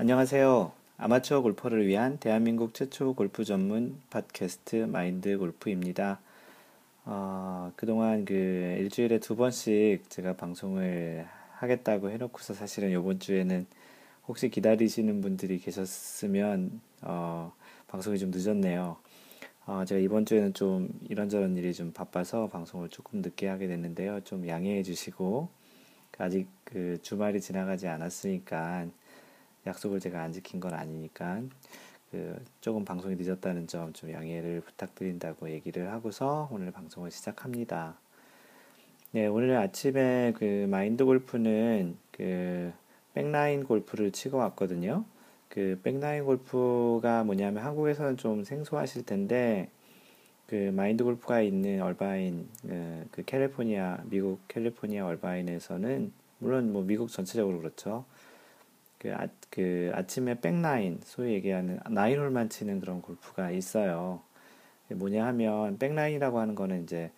안녕하세요. 0.00 0.72
아마추어 0.96 1.42
골퍼를 1.42 1.86
위한 1.86 2.16
대한민국 2.16 2.72
최초 2.72 3.12
골프 3.12 3.44
전문 3.44 4.00
팟캐스트 4.08 4.86
마인드 4.86 5.36
골프입니다. 5.36 6.20
어, 7.04 7.70
그동안 7.76 8.24
그 8.24 8.32
일주일에 8.32 9.18
두 9.18 9.36
번씩 9.36 10.08
제가 10.08 10.36
방송을 10.36 11.26
하겠다고 11.50 12.08
해놓고서 12.12 12.54
사실은 12.54 12.90
이번 12.92 13.20
주에는 13.20 13.66
혹시 14.26 14.48
기다리시는 14.48 15.20
분들이 15.20 15.58
계셨으면 15.58 16.80
어, 17.02 17.52
방송이 17.86 18.18
좀 18.18 18.30
늦었네요. 18.30 18.96
어, 19.66 19.84
제가 19.84 20.00
이번 20.00 20.24
주에는 20.24 20.54
좀 20.54 20.88
이런저런 21.10 21.58
일이 21.58 21.74
좀 21.74 21.92
바빠서 21.92 22.48
방송을 22.48 22.88
조금 22.88 23.20
늦게 23.20 23.48
하게 23.48 23.66
됐는데요. 23.66 24.22
좀 24.24 24.48
양해해 24.48 24.82
주시고 24.82 25.50
아직 26.16 26.48
그 26.64 26.98
주말이 27.02 27.42
지나가지 27.42 27.86
않았으니까 27.86 28.86
약속을 29.66 30.00
제가 30.00 30.22
안 30.22 30.32
지킨 30.32 30.60
건 30.60 30.74
아니니까 30.74 31.42
그 32.10 32.42
조금 32.60 32.84
방송이 32.84 33.16
늦었다는 33.16 33.66
점 33.66 33.92
좀 33.92 34.10
양해를 34.12 34.60
부탁드린다고 34.62 35.50
얘기를 35.50 35.92
하고서 35.92 36.48
오늘 36.50 36.70
방송을 36.70 37.10
시작합니다. 37.10 37.96
네, 39.12 39.26
오늘 39.26 39.56
아침에 39.56 40.32
그 40.38 40.66
마인드 40.70 41.04
골프는 41.04 41.96
그 42.12 42.72
백라인 43.14 43.64
골프를 43.64 44.12
치고 44.12 44.38
왔거든요. 44.38 45.04
그 45.48 45.80
백라인 45.82 46.24
골프가 46.24 47.24
뭐냐면 47.24 47.64
한국에서는 47.64 48.16
좀 48.16 48.44
생소하실 48.44 49.04
텐데 49.04 49.68
그 50.46 50.70
마인드 50.74 51.04
골프가 51.04 51.40
있는 51.40 51.82
얼바인 51.82 52.48
그, 52.62 53.06
그 53.10 53.24
캘리포니아 53.24 53.98
미국 54.04 54.40
캘리포니아 54.48 55.06
얼바인에서는 55.06 56.12
물론 56.38 56.72
뭐 56.72 56.82
미국 56.82 57.10
전체적으로 57.10 57.58
그렇죠. 57.58 58.04
그, 59.00 59.14
아, 59.14 59.28
그 59.50 59.90
아침에 59.94 60.40
back 60.40 60.70
nine 60.70 61.00
소위 61.04 61.32
얘기하는 61.34 61.80
nine 61.90 62.14
홀만 62.14 62.50
치는 62.50 62.80
그런 62.80 63.02
골프가 63.02 63.50
있어요. 63.50 64.22
뭐냐 64.90 65.26
하면 65.28 65.78
back 65.78 65.97
nine이라고 65.97 66.38
하는 66.40 66.54
거는 66.54 66.84
이제 66.84 67.10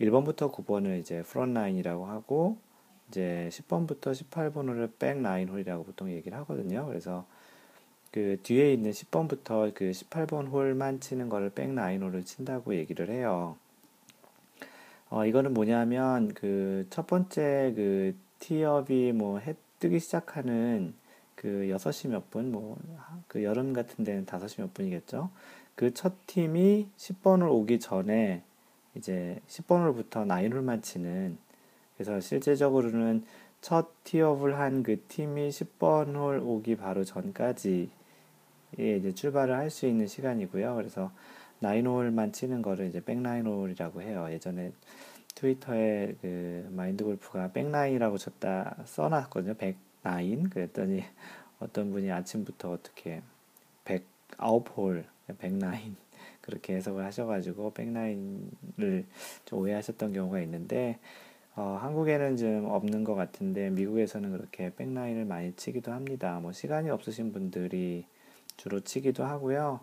1번부터 0.00 0.52
9번을 0.52 1.00
이제 1.00 1.22
front 1.22 1.52
nine이라고 1.52 2.06
하고 2.06 2.58
이제 3.10 3.48
10번부터 3.52 4.12
18번을 4.12 4.90
back 4.98 5.23
nine 5.23 5.48
홀이라고 5.50 5.84
보통 5.84 6.10
얘기를 6.10 6.38
하거든요. 6.38 6.86
그래서 6.86 7.26
그 8.12 8.38
뒤에 8.42 8.72
있는 8.72 8.90
10번부터 8.92 9.74
그 9.74 9.90
18번 9.90 10.50
홀만 10.50 11.00
치는 11.00 11.28
거를 11.28 11.50
back 11.50 11.76
nine 11.76 12.02
홀을 12.02 12.24
친다고 12.24 12.74
얘기를 12.74 13.10
해요. 13.10 13.56
어, 15.10 15.26
이거는 15.26 15.54
뭐냐면 15.54 16.32
그 16.34 16.86
첫 16.90 17.06
번째 17.06 17.72
그 17.76 18.14
티업이 18.40 19.12
뭐 19.12 19.38
해 19.40 19.54
뜨기 19.80 20.00
시작하는 20.00 20.94
그 21.38 21.68
6시 21.70 22.08
몇 22.08 22.30
분, 22.30 22.50
뭐, 22.50 22.76
그 23.28 23.44
여름 23.44 23.72
같은 23.72 24.04
데는 24.04 24.26
5시 24.26 24.60
몇 24.60 24.74
분이겠죠. 24.74 25.30
그 25.76 25.92
첫 25.94 26.26
팀이 26.26 26.88
10번을 26.96 27.48
오기 27.50 27.78
전에 27.78 28.42
이제 28.96 29.40
10번으로부터 29.46 30.26
나인홀만 30.26 30.82
치는 30.82 31.38
그래서 31.96 32.18
실제적으로는 32.20 33.24
첫 33.60 33.88
티업을 34.04 34.58
한 34.58 34.82
그 34.82 35.00
팀이 35.08 35.50
10번 35.50 36.14
홀 36.16 36.40
오기 36.40 36.76
바로 36.76 37.04
전까지 37.04 37.90
예, 38.80 38.96
이제 38.96 39.12
출발을 39.14 39.54
할 39.54 39.70
수 39.70 39.86
있는 39.86 40.06
시간이고요. 40.08 40.74
그래서 40.76 41.12
nine 41.60 41.89
홀만 41.89 42.32
치는 42.32 42.62
거를 42.62 42.86
이제 42.88 43.00
back 43.04 43.28
nine 43.28 43.53
홀이라고 43.53 44.02
해요. 44.02 44.26
예전에 44.30 44.72
트위터에 45.36 46.16
그 46.20 46.68
마인드 46.72 47.04
골프가 47.04 47.52
back 47.52 47.72
nine이라고 47.72 48.18
쳤다 48.18 48.76
써놨거든요. 48.84 49.54
back 49.54 49.76
nine 50.02 50.48
그랬더니 50.48 51.04
어떤 51.60 51.90
분이 51.90 52.10
아침부터 52.10 52.70
어떻게 52.70 53.22
백 53.84 54.04
아홉 54.36 54.76
홀 54.76 55.04
back 55.38 55.67
nine 55.67 55.96
그렇게 56.40 56.76
해석을 56.76 57.04
하셔가지고 57.04 57.72
back 57.72 58.20
nine을 58.20 59.04
좀 59.44 59.58
오해하셨던 59.58 60.12
경우가 60.12 60.40
있는데 60.40 60.98
어, 61.56 61.76
한국에는 61.82 62.36
좀 62.36 62.66
없는 62.66 63.02
것 63.02 63.14
같은데 63.14 63.70
미국에서는 63.70 64.30
그렇게 64.30 64.72
back 64.76 64.94
nine을 64.94 65.24
많이 65.24 65.52
치기도 65.56 65.92
합니다. 65.92 66.38
뭐 66.40 66.52
시간이 66.52 66.88
없으신 66.88 67.32
분들이 67.32 68.06
주로 68.56 68.80
치기도 68.80 69.24
하고요. 69.24 69.80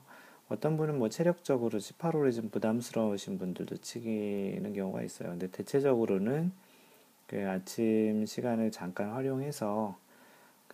어떤 0.48 0.78
분은 0.78 1.00
뭐 1.00 1.10
체력적으로 1.10 1.80
18홀이 1.80 2.34
좀 2.34 2.50
부담스러우신 2.50 3.40
분들도 3.40 3.78
치기는 3.78 4.74
경우가 4.74 5.02
있어요. 5.02 5.30
근데 5.30 5.48
대체적으로는 5.48 6.52
그 7.28 7.50
아침 7.50 8.26
시간을 8.26 8.72
잠깐 8.72 9.12
활용해서 9.12 9.98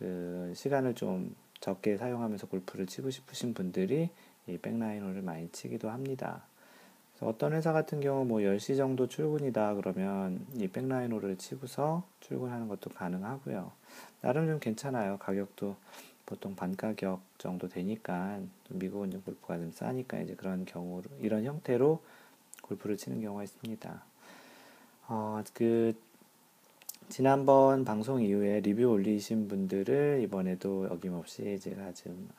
그 0.01 0.51
시간을 0.56 0.95
좀 0.95 1.35
적게 1.59 1.95
사용하면서 1.95 2.47
골프를 2.47 2.88
치고 2.88 3.12
싶으신 3.12 3.53
분들이 3.53 4.09
이 4.47 4.57
백라인홀을 4.57 5.22
많이 5.22 5.47
치기도 5.51 5.91
합니다. 5.91 6.41
어떤 7.19 7.53
회사 7.53 7.72
같은 7.72 8.01
경우 8.01 8.25
뭐 8.25 8.40
10시 8.40 8.78
정도 8.78 9.07
출근이다 9.07 9.75
그러면 9.75 10.44
이 10.56 10.67
백라인홀을 10.67 11.38
치고서 11.38 12.03
출근하는 12.19 12.67
것도 12.67 12.90
가능하고요. 12.90 13.72
나름 14.22 14.47
좀 14.47 14.59
괜찮아요. 14.59 15.19
가격도 15.19 15.75
보통 16.25 16.56
반 16.56 16.75
가격 16.75 17.22
정도 17.38 17.67
되니까 17.67 18.40
미국은 18.69 19.11
좀 19.11 19.22
골프가 19.22 19.57
좀 19.57 19.72
싸니까 19.72 20.19
이제 20.22 20.34
그런 20.34 20.66
경우로 20.66 21.03
이런 21.19 21.45
형태로 21.45 22.01
골프를 22.63 22.97
치는 22.97 23.22
경우가 23.22 23.44
있습니다. 23.44 24.03
어, 25.09 25.44
그 25.53 25.94
지난번 27.11 27.83
방송 27.83 28.22
이후에 28.22 28.61
리뷰 28.61 28.85
올리신 28.85 29.49
분들을 29.49 30.22
이번에도 30.23 30.88
어김없이 30.89 31.59
제가 31.59 31.91
좀 31.94 32.29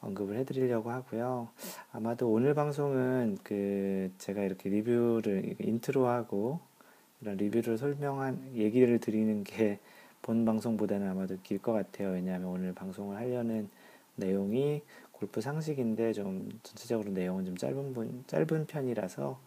언급을 0.00 0.36
해드리려고 0.36 0.92
하고요. 0.92 1.48
아마도 1.90 2.30
오늘 2.30 2.54
방송은 2.54 3.38
그 3.42 4.12
제가 4.18 4.44
이렇게 4.44 4.68
리뷰를 4.68 5.56
intro하고 5.58 6.60
이런 7.20 7.36
리뷰를 7.36 7.78
설명한 7.78 8.52
얘기를 8.54 9.00
드리는 9.00 9.42
게 9.42 9.80
본 10.22 10.44
방송보다는 10.44 11.08
아마도 11.08 11.36
길 11.42 11.58
것 11.58 11.72
같아요. 11.72 12.10
왜냐하면 12.10 12.48
오늘 12.48 12.72
방송을 12.74 13.16
하려는 13.16 13.68
내용이 14.16 14.82
골프 15.12 15.40
상식인데 15.40 16.12
좀 16.12 16.48
전체적으로 16.62 17.10
내용은 17.10 17.44
좀 17.44 17.56
짧은 17.56 17.92
분, 17.92 18.24
짧은 18.28 18.66
편이라서 18.66 19.38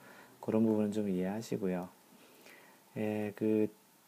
그런 0.42 0.66
부분은 0.66 0.92
좀 0.92 1.10
이해하시고요. 1.10 1.90
예, 2.98 3.34
그 3.36 3.68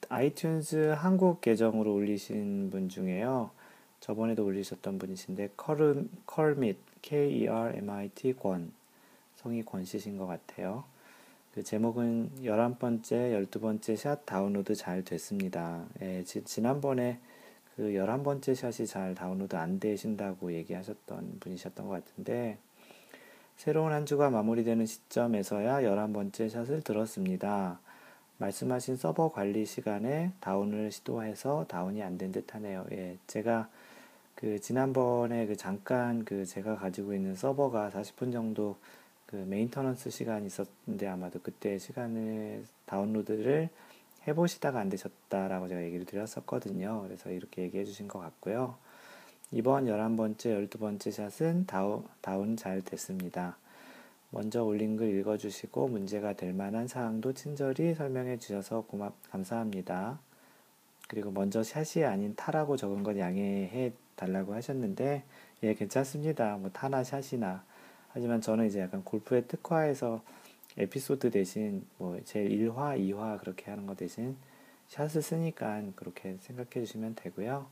아이튠즈 0.10 0.96
한국 0.96 1.42
계정으로 1.42 1.94
올리신 1.94 2.70
분 2.70 2.90
중에요. 2.90 3.52
저번에도 4.00 4.46
올리셨던 4.46 4.98
분이신데 4.98 5.52
컬음, 5.58 6.10
Kermit 6.26 6.78
K-E-R-M-I-T 7.02 8.34
권 8.34 8.72
성이 9.36 9.64
권씨신 9.64 10.18
것 10.18 10.28
같아요. 10.28 10.84
그 11.54 11.64
제목은 11.64 12.32
11번째, 12.44 13.48
12번째 13.48 13.96
샷 13.98 14.26
다운로드 14.26 14.74
잘 14.76 15.04
됐습니다. 15.04 15.86
예, 16.02 16.24
지, 16.24 16.44
지난번에 16.44 17.20
그 17.76 17.84
11번째 17.84 18.56
샷이 18.56 18.88
잘 18.88 19.16
다운로드 19.16 19.56
안 19.56 19.80
되신다고 19.80 20.54
얘기하셨던 20.54 21.38
분이셨던 21.40 21.88
것 21.88 22.06
같은데 22.06 22.58
새로운 23.58 23.92
한 23.92 24.06
주가 24.06 24.30
마무리되는 24.30 24.86
시점에서야 24.86 25.82
11번째 25.82 26.50
샷을 26.50 26.82
들었습니다. 26.82 27.80
말씀하신 28.42 28.96
서버 28.98 29.30
관리 29.32 29.66
시간에 29.68 30.32
다운을 30.40 30.92
시도해서 30.92 31.66
다운이 31.68 32.02
안 32.02 32.18
된 32.18 32.32
듯 32.32 32.56
하네요. 32.56 32.86
예, 32.92 33.18
제가 33.28 33.70
그 34.36 34.60
지난번에 34.60 35.46
그 35.46 35.56
잠깐 35.56 36.26
그 36.26 36.46
제가 36.46 36.76
가지고 36.78 37.14
있는 37.14 37.36
서버가 37.36 37.92
40분 37.92 38.32
정도 38.34 38.78
그 39.28 39.36
maintenance 39.36 40.10
시간이 40.10 40.48
있었는데 40.48 41.08
아마도 41.08 41.40
그때 41.42 41.78
시간을 41.78 42.66
다운로드를 42.88 43.70
해보시다가 44.28 44.80
안 44.80 44.90
되셨다라고 44.90 45.68
제가 45.68 45.84
얘기를 45.84 46.06
드렸었거든요. 46.06 47.04
그래서 47.04 47.30
이렇게 47.30 47.62
얘기해 47.64 47.86
주신 47.86 48.08
것 48.08 48.20
같고요. 48.20 48.76
이번 49.52 49.86
11번째, 49.86 50.68
12번째 50.70 51.12
샷은 51.12 51.66
다운, 51.68 52.04
다운 52.22 52.58
잘 52.58 52.82
됐습니다. 52.82 53.58
먼저 54.32 54.64
올린 54.64 54.96
글 54.96 55.14
읽어주시고 55.20 55.90
문제가 55.90 56.34
될 56.34 56.54
만한 56.54 56.88
사항도 56.88 57.34
친절히 57.34 57.94
설명해 57.94 58.38
주셔서 58.38 58.82
고맙, 58.82 59.14
감사합니다. 59.30 60.20
그리고 61.10 61.32
먼저 61.32 61.62
샷이 61.62 62.06
아닌 62.06 62.34
타라고 62.36 62.78
적은 62.78 63.04
건 63.04 63.20
양해해 63.20 63.92
달라고 64.16 64.54
하셨는데, 64.54 65.24
예, 65.64 65.74
괜찮습니다. 65.74 66.56
뭐 66.56 66.70
타나 66.72 67.04
샷이나. 67.04 67.66
하지만 68.14 68.40
저는 68.40 68.68
이제 68.68 68.80
약간 68.80 69.04
골프의 69.04 69.50
특화에서 69.50 70.22
에피소드 70.78 71.32
대신 71.32 71.86
뭐 71.98 72.18
제일 72.24 72.50
1화, 72.52 72.98
2화 72.98 73.38
그렇게 73.38 73.70
하는 73.70 73.86
거 73.86 73.96
대신 73.96 74.38
샷을 74.88 75.22
쓰니까 75.22 75.84
그렇게 75.98 76.38
생각해 76.40 76.86
주시면 76.86 77.16
되고요. 77.16 77.68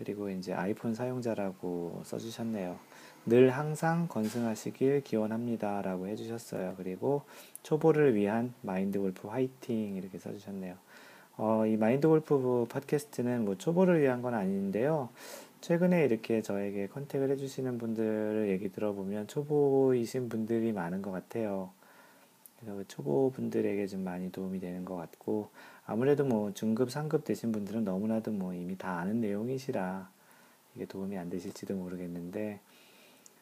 그리고 0.00 0.30
이제 0.30 0.54
아이폰 0.54 0.94
사용자라고 0.94 2.00
써주셨네요. 2.04 2.78
늘 3.26 3.50
항상 3.50 4.08
건승하시길 4.08 5.02
기원합니다. 5.02 5.82
라고 5.82 6.06
해주셨어요. 6.06 6.72
그리고 6.78 7.22
초보를 7.62 8.14
위한 8.14 8.54
마인드 8.62 8.98
골프 8.98 9.28
화이팅 9.28 9.96
이렇게 9.96 10.18
써주셨네요. 10.18 10.74
어, 11.36 11.66
이 11.66 11.76
마인드 11.76 12.08
골프 12.08 12.66
팟캐스트는 12.70 13.44
뭐 13.44 13.58
초보를 13.58 14.00
위한 14.00 14.22
건 14.22 14.32
아닌데요. 14.32 15.10
최근에 15.60 16.06
이렇게 16.06 16.40
저에게 16.40 16.86
컨택을 16.86 17.30
해주시는 17.32 17.76
분들을 17.76 18.48
얘기 18.48 18.72
들어보면 18.72 19.26
초보이신 19.26 20.30
분들이 20.30 20.72
많은 20.72 21.02
것 21.02 21.10
같아요. 21.10 21.72
그래서 22.58 22.76
그 22.76 22.88
초보분들에게 22.88 23.86
좀 23.86 24.02
많이 24.04 24.32
도움이 24.32 24.60
되는 24.60 24.86
것 24.86 24.96
같고, 24.96 25.50
아무래도 25.90 26.24
뭐 26.24 26.54
중급, 26.54 26.88
상급 26.88 27.24
되신 27.24 27.50
분들은 27.50 27.82
너무나도 27.82 28.30
뭐 28.30 28.54
이미 28.54 28.78
다 28.78 29.00
아는 29.00 29.20
내용이시라 29.20 30.08
이게 30.76 30.86
도움이 30.86 31.18
안 31.18 31.28
되실지도 31.28 31.74
모르겠는데, 31.74 32.60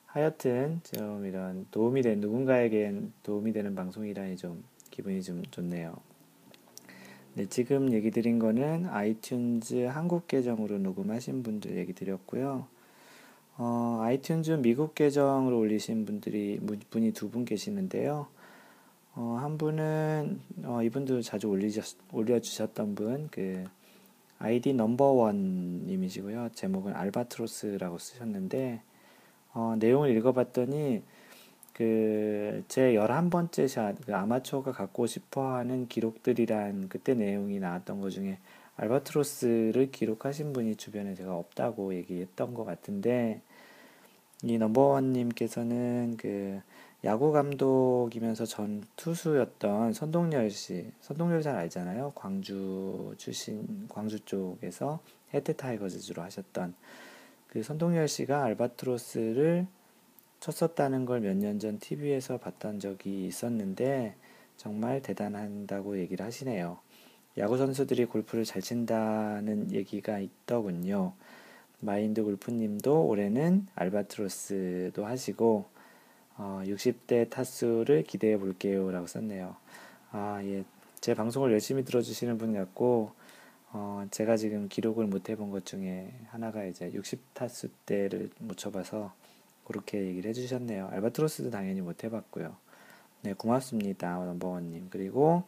하여튼 0.06 0.80
좀 0.82 1.26
이런 1.26 1.66
도움이 1.70 2.00
된 2.00 2.20
누군가에겐 2.20 3.12
도움이 3.22 3.52
되는 3.52 3.74
방송이라니 3.74 4.38
좀 4.38 4.64
기분이 4.90 5.22
좀 5.22 5.42
좋네요. 5.50 5.94
네, 7.34 7.44
지금 7.50 7.92
얘기 7.92 8.10
드린 8.10 8.38
거는 8.38 8.86
아이튠즈 8.86 9.84
한국 9.84 10.26
계정으로 10.26 10.78
녹음하신 10.78 11.42
분들 11.42 11.76
얘기 11.76 11.92
드렸고요. 11.92 12.66
어, 13.58 14.00
아이튠즈 14.04 14.60
미국 14.60 14.94
계정으로 14.94 15.58
올리신 15.58 16.06
분들이 16.06 16.58
분이 16.88 17.12
두 17.12 17.28
분 17.28 17.44
계시는데요. 17.44 18.26
어, 19.20 19.36
한 19.40 19.58
분은 19.58 20.40
어, 20.62 20.80
이분도 20.80 21.22
자주 21.22 21.48
올리셨, 21.48 21.96
올려주셨던 22.12 22.94
분, 22.94 23.28
그 23.32 23.64
아이디 24.38 24.72
넘버원 24.72 25.86
님이시고요. 25.86 26.50
제목은 26.54 26.94
알바트로스라고 26.94 27.98
쓰셨는데 27.98 28.80
어, 29.54 29.74
내용을 29.76 30.16
읽어봤더니 30.16 31.02
그 31.72 32.62
제 32.68 32.94
열한 32.94 33.30
번째 33.30 33.66
샷, 33.66 33.96
그 34.06 34.14
아마추어가 34.14 34.72
갖고 34.72 35.06
싶어하는 35.06 35.88
기록들이란 35.88 36.88
그때 36.88 37.14
내용이 37.14 37.58
나왔던 37.58 38.00
것 38.00 38.10
중에 38.10 38.38
알바트로스를 38.76 39.90
기록하신 39.90 40.52
분이 40.52 40.76
주변에 40.76 41.14
제가 41.14 41.34
없다고 41.34 41.94
얘기했던 41.94 42.54
것 42.54 42.64
같은데 42.64 43.40
이 44.44 44.58
넘버원님께서는 44.58 46.16
그 46.18 46.60
야구 47.04 47.30
감독이면서 47.30 48.44
전 48.44 48.82
투수였던 48.96 49.92
선동열 49.92 50.50
씨, 50.50 50.90
선동열 51.00 51.42
잘 51.42 51.54
알잖아요. 51.56 52.12
광주 52.16 53.14
출신, 53.18 53.86
광주 53.88 54.18
쪽에서 54.24 54.98
해태 55.32 55.52
타이거즈로 55.52 56.22
하셨던 56.22 56.74
그 57.46 57.62
선동열 57.62 58.08
씨가 58.08 58.42
알바트로스를 58.44 59.66
쳤었다는 60.40 61.04
걸 61.06 61.20
몇 61.22 61.36
년 61.36 61.58
전 61.60 61.78
TV에서 61.78 62.38
봤던 62.38 62.80
적이 62.80 63.26
있었는데 63.26 64.16
정말 64.56 65.00
대단한다고 65.00 65.98
얘기를 66.00 66.24
하시네요. 66.26 66.78
야구 67.38 67.56
선수들이 67.56 68.06
골프를 68.06 68.44
잘 68.44 68.60
친다는 68.60 69.70
얘기가 69.72 70.18
있더군요. 70.18 71.12
마인드 71.80 72.24
골프님도 72.24 73.06
올해는 73.06 73.68
알바트로스도 73.76 75.06
하시고 75.06 75.66
어, 76.38 76.62
60대 76.64 77.28
타수를 77.28 78.04
기대해 78.04 78.38
볼게요 78.38 78.90
라고 78.90 79.06
썼네요. 79.06 79.56
아, 80.12 80.40
예. 80.44 80.64
제 81.00 81.14
방송을 81.14 81.52
열심히 81.52 81.84
들어주시는 81.84 82.38
분 82.38 82.54
같고 82.54 83.12
어, 83.70 84.06
제가 84.10 84.36
지금 84.36 84.68
기록을 84.68 85.06
못 85.06 85.28
해본 85.28 85.50
것 85.50 85.66
중에 85.66 86.12
하나가 86.28 86.64
이제 86.64 86.90
60타수대를 86.90 88.30
못 88.38 88.56
쳐봐서 88.56 89.12
그렇게 89.64 90.06
얘기를 90.06 90.28
해주셨네요. 90.30 90.88
알바트로스도 90.88 91.50
당연히 91.50 91.80
못 91.82 92.02
해봤고요. 92.02 92.56
네, 93.22 93.34
고맙습니다. 93.34 94.14
넘버원님. 94.14 94.88
그리고 94.90 95.42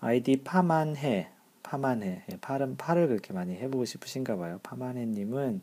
아이디 0.00 0.42
파만해. 0.42 1.30
파만해. 1.62 2.24
예, 2.30 2.36
팔은 2.40 2.76
팔을 2.76 3.08
그렇게 3.08 3.32
많이 3.32 3.54
해보고 3.56 3.84
싶으신가 3.84 4.36
봐요. 4.36 4.60
파만해님은 4.62 5.62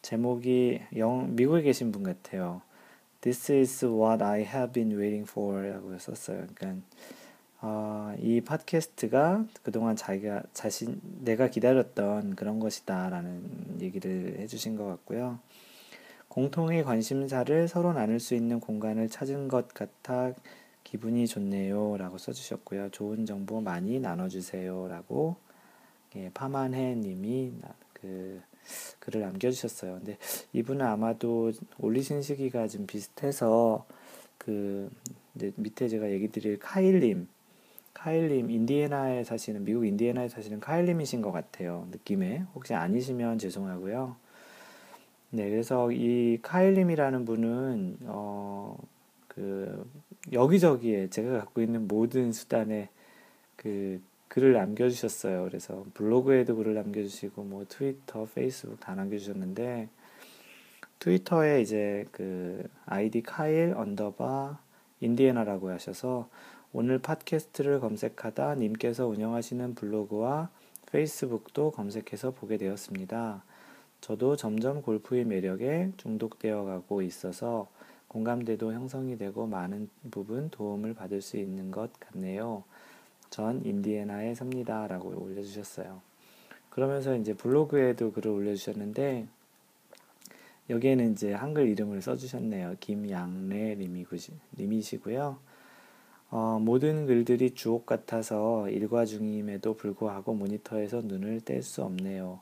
제목이 0.00 0.80
영, 0.96 1.34
미국에 1.34 1.62
계신 1.62 1.92
분 1.92 2.02
같아요. 2.02 2.62
This 3.24 3.50
is 3.50 3.86
what 3.86 4.22
I 4.22 4.42
have 4.42 4.74
been 4.74 4.92
waiting 4.98 5.26
for 5.26 5.66
라고 5.66 5.98
썼어요. 5.98 6.46
그러니까 6.54 6.86
어, 7.62 8.14
이 8.18 8.42
팟캐스트가 8.42 9.46
그동안 9.62 9.96
자기가 9.96 10.42
자신 10.52 11.00
내가 11.22 11.48
기다렸던 11.48 12.36
그런 12.36 12.60
것이다라는 12.60 13.78
얘기를 13.80 14.36
해주신 14.40 14.76
것 14.76 14.84
같고요. 14.84 15.38
공통의 16.28 16.84
관심사를 16.84 17.66
서로 17.66 17.94
나눌 17.94 18.20
수 18.20 18.34
있는 18.34 18.60
공간을 18.60 19.08
찾은 19.08 19.48
것 19.48 19.68
같아 19.68 20.34
기분이 20.82 21.26
좋네요. 21.26 21.96
라고 21.96 22.18
써주셨고요. 22.18 22.90
좋은 22.90 23.24
정보 23.24 23.62
많이 23.62 24.00
나눠주세요. 24.00 24.86
라고 24.88 25.36
예, 26.14 26.30
파만해 26.34 26.96
님이 26.96 27.54
그 27.94 28.42
글을 29.00 29.20
남겨주셨어요. 29.20 29.94
근데 29.94 30.18
이분은 30.52 30.84
아마도 30.84 31.52
올리신 31.78 32.22
시기가 32.22 32.68
좀 32.68 32.86
비슷해서 32.86 33.86
그 34.38 34.90
밑에 35.32 35.88
제가 35.88 36.10
얘기 36.10 36.28
드릴 36.28 36.58
카일님 36.58 37.28
카일님 37.92 38.50
인디애나에 38.50 39.24
사시는 39.24 39.64
미국 39.64 39.86
인디애나에 39.86 40.28
사시는 40.28 40.60
카일님이신 40.60 41.22
것 41.22 41.32
같아요. 41.32 41.86
느낌에 41.90 42.44
혹시 42.54 42.74
아니시면 42.74 43.38
죄송하고요. 43.38 44.16
네, 45.30 45.50
그래서 45.50 45.90
이 45.90 46.38
카일님이라는 46.42 47.24
분은 47.24 47.98
어 48.06 48.76
그 49.34 49.90
여기저기에 50.32 51.08
제가 51.10 51.38
갖고 51.38 51.60
있는 51.60 51.88
모든 51.88 52.32
수단에 52.32 52.88
그 53.56 54.00
글을 54.28 54.52
남겨주셨어요. 54.54 55.44
그래서 55.44 55.84
블로그에도 55.94 56.56
글을 56.56 56.74
남겨주시고 56.74 57.44
뭐 57.44 57.64
트위터, 57.68 58.26
페이스북 58.34 58.80
다 58.80 58.94
남겨주셨는데 58.94 59.88
트위터에 60.98 61.60
이제 61.60 62.06
그 62.12 62.66
아이디 62.86 63.22
카일 63.22 63.74
언더바 63.76 64.58
인디애나라고 65.00 65.70
하셔서 65.70 66.28
오늘 66.72 66.98
팟캐스트를 66.98 67.78
검색하다 67.80 68.56
님께서 68.56 69.06
운영하시는 69.06 69.74
블로그와 69.74 70.48
페이스북도 70.90 71.72
검색해서 71.72 72.32
보게 72.32 72.56
되었습니다. 72.56 73.44
저도 74.00 74.36
점점 74.36 74.82
골프의 74.82 75.24
매력에 75.24 75.92
중독되어 75.96 76.64
가고 76.64 77.02
있어서 77.02 77.68
공감대도 78.08 78.72
형성이 78.72 79.18
되고 79.18 79.46
많은 79.46 79.88
부분 80.10 80.50
도움을 80.50 80.94
받을 80.94 81.20
수 81.20 81.36
있는 81.36 81.70
것 81.70 81.90
같네요. 81.98 82.64
전 83.34 83.64
인디애나에 83.64 84.32
삽니다. 84.36 84.86
라고 84.86 85.08
올려주셨어요. 85.08 86.00
그러면서 86.70 87.16
이제 87.16 87.34
블로그에도 87.34 88.12
글을 88.12 88.30
올려주셨는데, 88.30 89.26
여기에는 90.70 91.10
이제 91.10 91.32
한글 91.32 91.68
이름을 91.68 92.00
써주셨네요. 92.00 92.76
김양래 92.78 93.76
님이시고요. 94.56 95.38
어, 96.30 96.58
모든 96.62 97.06
글들이 97.06 97.56
주옥 97.56 97.86
같아서 97.86 98.70
일과 98.70 99.04
중임에도 99.04 99.74
불구하고 99.74 100.34
모니터에서 100.34 101.00
눈을 101.00 101.40
뗄 101.40 101.60
수 101.60 101.82
없네요. 101.82 102.38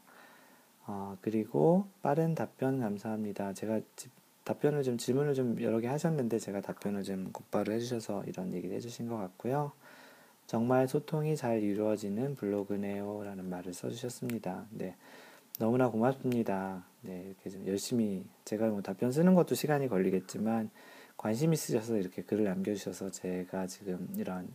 어, 0.86 1.16
그리고 1.22 1.86
빠른 2.02 2.34
답변 2.34 2.80
감사합니다. 2.80 3.54
제가 3.54 3.80
지, 3.96 4.10
답변을 4.44 4.82
좀 4.82 4.98
질문을 4.98 5.32
좀 5.32 5.58
여러 5.62 5.80
개 5.80 5.86
하셨는데 5.86 6.38
제가 6.38 6.60
답변을 6.60 7.02
좀 7.02 7.30
곧바로 7.32 7.72
해주셔서 7.72 8.24
이런 8.26 8.52
얘기를 8.52 8.76
해주신 8.76 9.08
것 9.08 9.16
같고요. 9.16 9.72
정말 10.46 10.88
소통이 10.88 11.36
잘 11.36 11.62
이루어지는 11.62 12.34
블로그네요. 12.34 13.22
라는 13.24 13.48
말을 13.48 13.72
써주셨습니다. 13.72 14.66
네. 14.70 14.94
너무나 15.58 15.88
고맙습니다. 15.88 16.84
네. 17.02 17.24
이렇게 17.26 17.50
좀 17.50 17.66
열심히 17.66 18.24
제가 18.44 18.68
뭐 18.68 18.82
답변 18.82 19.12
쓰는 19.12 19.34
것도 19.34 19.54
시간이 19.54 19.88
걸리겠지만 19.88 20.70
관심 21.16 21.52
있으셔서 21.52 21.96
이렇게 21.96 22.22
글을 22.22 22.44
남겨주셔서 22.44 23.10
제가 23.10 23.66
지금 23.66 24.08
이런 24.16 24.48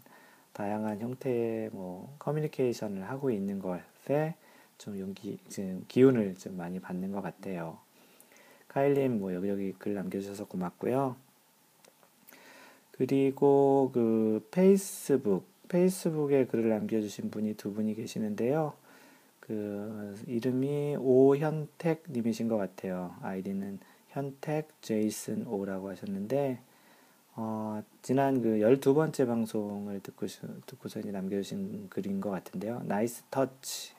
다양한 0.53 0.99
형태의 0.99 1.69
뭐 1.71 2.15
커뮤니케이션을 2.19 3.09
하고 3.09 3.31
있는 3.31 3.59
것에 3.59 4.35
좀 4.77 4.99
용기, 4.99 5.39
지금 5.47 5.85
기운을 5.87 6.35
좀 6.35 6.57
많이 6.57 6.79
받는 6.79 7.11
것 7.11 7.21
같아요. 7.21 7.77
카일님 8.67 9.19
뭐 9.19 9.33
여기저기 9.33 9.73
글 9.73 9.93
남겨주셔서 9.93 10.45
고맙고요. 10.45 11.15
그리고 12.91 13.91
그 13.93 14.47
페이스북, 14.51 15.45
페이스북에 15.67 16.45
글을 16.45 16.69
남겨주신 16.69 17.29
분이 17.29 17.55
두 17.55 17.73
분이 17.73 17.95
계시는데요. 17.95 18.73
그 19.39 20.15
이름이 20.27 20.97
오현택 20.99 22.03
님이신 22.09 22.47
것 22.47 22.57
같아요. 22.57 23.15
아이디는 23.21 23.79
현택 24.09 24.69
제이슨 24.81 25.47
오라고 25.47 25.89
하셨는데 25.89 26.59
어, 27.35 27.83
지난 28.01 28.41
그 28.41 28.57
12번째 28.59 29.27
방송을 29.27 29.99
듣고, 30.01 30.25
듣고서 30.65 30.99
이 30.99 31.11
남겨주신 31.11 31.87
글인 31.89 32.19
것 32.19 32.31
같은데요. 32.31 32.81
nice 32.85 33.25
touch 33.29 33.93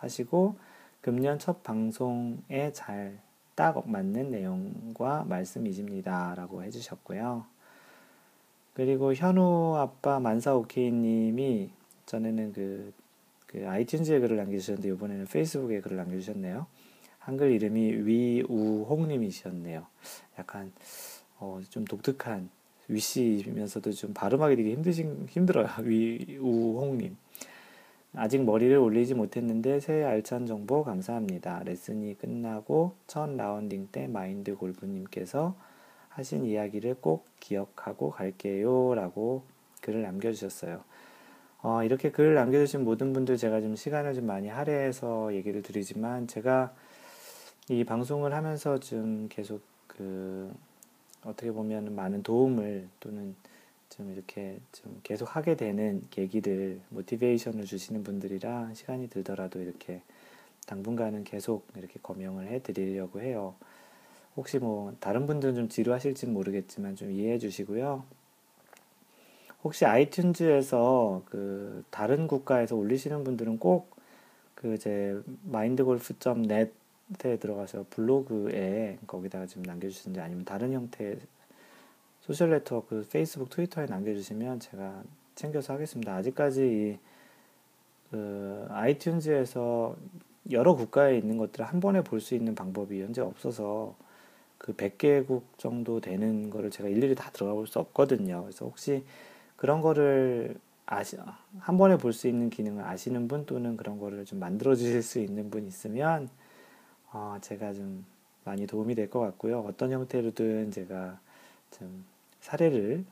하시고, 0.00 0.56
금년 1.02 1.38
첫 1.38 1.62
방송에 1.62 2.72
잘 2.72 3.28
딱 3.58 3.90
맞는 3.90 4.30
내용과 4.30 5.24
말씀이십니다. 5.24 6.36
라고 6.36 6.62
해주셨고요. 6.62 7.44
그리고 8.78 9.12
현우 9.12 9.74
아빠 9.74 10.20
만사오케이님이 10.20 11.68
전에는 12.06 12.52
그, 12.52 12.92
그 13.48 13.58
아이튠즈에 13.58 14.20
글을 14.20 14.36
남겨주셨는데, 14.36 14.88
이번에는 14.90 15.26
페이스북에 15.26 15.80
글을 15.80 15.96
남겨주셨네요. 15.96 16.64
한글 17.18 17.50
이름이 17.50 18.06
위우홍님이셨네요. 18.06 19.84
약간 20.38 20.70
어, 21.40 21.60
좀 21.70 21.84
독특한 21.86 22.50
위씨면서도 22.86 23.90
좀 23.90 24.14
발음하기 24.14 24.54
되게 24.54 24.70
힘드신 24.70 25.26
힘들어요. 25.28 25.66
위우홍님. 25.82 27.16
아직 28.14 28.44
머리를 28.44 28.76
올리지 28.76 29.14
못했는데 29.14 29.80
새 29.80 30.04
알찬 30.04 30.46
정보 30.46 30.84
감사합니다. 30.84 31.64
레슨이 31.64 32.16
끝나고 32.16 32.92
첫 33.08 33.28
라운딩 33.28 33.88
때 33.90 34.06
마인드 34.06 34.54
골프님께서 34.54 35.56
하신 36.18 36.46
이야기를 36.46 36.96
꼭 37.00 37.26
기억하고 37.38 38.10
갈게요. 38.10 38.94
라고 38.96 39.44
글을 39.82 40.02
남겨주셨어요. 40.02 40.82
어, 41.62 41.84
이렇게 41.84 42.10
글을 42.10 42.34
남겨주신 42.34 42.82
모든 42.82 43.12
분들 43.12 43.36
제가 43.36 43.60
좀 43.60 43.76
시간을 43.76 44.14
좀 44.14 44.26
많이 44.26 44.48
할애해서 44.48 45.32
얘기를 45.34 45.62
드리지만 45.62 46.26
제가 46.26 46.74
이 47.68 47.84
방송을 47.84 48.34
하면서 48.34 48.80
좀 48.80 49.28
계속 49.28 49.62
그 49.86 50.52
어떻게 51.24 51.52
보면 51.52 51.94
많은 51.94 52.24
도움을 52.24 52.88
또는 52.98 53.36
좀 53.88 54.10
이렇게 54.12 54.58
좀 54.72 54.98
계속 55.04 55.36
하게 55.36 55.56
되는 55.56 56.02
계기를 56.10 56.80
모티베이션을 56.88 57.64
주시는 57.64 58.02
분들이라 58.02 58.74
시간이 58.74 59.08
들더라도 59.08 59.60
이렇게 59.60 60.02
당분간은 60.66 61.22
계속 61.22 61.66
이렇게 61.76 62.00
거명을 62.02 62.48
해 62.48 62.60
드리려고 62.60 63.20
해요. 63.20 63.54
혹시 64.38 64.60
뭐 64.60 64.94
다른 65.00 65.26
분들은 65.26 65.56
좀 65.56 65.68
지루하실지 65.68 66.26
모르겠지만 66.28 66.94
좀 66.94 67.10
이해해 67.10 67.38
주시고요. 67.40 68.04
혹시 69.64 69.84
아이튠즈에서 69.84 71.24
그 71.24 71.82
다른 71.90 72.28
국가에서 72.28 72.76
올리시는 72.76 73.24
분들은 73.24 73.58
꼭그제 73.58 75.20
마인드골프.net에 75.42 77.38
들어가서 77.40 77.86
블로그에 77.90 78.98
거기다가 79.08 79.46
좀 79.46 79.64
남겨주시는지 79.64 80.20
아니면 80.20 80.44
다른 80.44 80.72
형태의 80.72 81.18
소셜 82.20 82.50
네트워크 82.50 83.04
페이스북 83.10 83.50
트위터에 83.50 83.86
남겨주시면 83.86 84.60
제가 84.60 85.02
챙겨서 85.34 85.72
하겠습니다. 85.72 86.14
아직까지 86.14 86.62
이, 86.62 86.98
그 88.12 88.68
아이튠즈에서 88.70 89.96
여러 90.52 90.76
국가에 90.76 91.18
있는 91.18 91.38
것들을 91.38 91.66
한 91.66 91.80
번에 91.80 92.02
볼 92.02 92.20
수 92.20 92.36
있는 92.36 92.54
방법이 92.54 93.02
현재 93.02 93.20
없어서 93.20 93.96
그 94.58 94.74
100개국 94.74 95.42
정도 95.58 96.00
되는 96.00 96.50
거를 96.50 96.70
제가 96.70 96.88
일일이 96.88 97.14
다 97.14 97.30
들어가 97.32 97.54
볼 97.54 97.66
수 97.66 97.78
없거든요. 97.80 98.42
그래서 98.42 98.66
혹시 98.66 99.04
그런 99.56 99.80
거를 99.80 100.56
아시, 100.86 101.16
한 101.60 101.78
번에 101.78 101.96
볼 101.98 102.12
수 102.12 102.28
있는 102.28 102.50
기능을 102.50 102.84
아시는 102.84 103.28
분 103.28 103.46
또는 103.46 103.76
그런 103.76 103.98
거를 103.98 104.24
좀 104.24 104.38
만들어 104.40 104.74
주실 104.74 105.02
수 105.02 105.18
있는 105.20 105.50
분 105.50 105.66
있으면 105.66 106.28
어, 107.12 107.38
제가 107.40 107.74
좀 107.74 108.04
많이 108.44 108.66
도움이 108.66 108.94
될 108.94 109.10
것 109.10 109.20
같고요. 109.20 109.60
어떤 109.60 109.92
형태로든 109.92 110.70
제가 110.70 111.20
좀 111.72 112.04
사례를 112.40 113.04